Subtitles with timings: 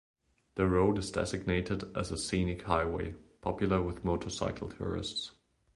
[0.55, 5.29] The road is designated as a scenic highway, popular with motorcycle tourists.